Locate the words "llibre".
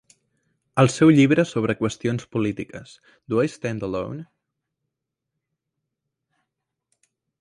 1.17-1.43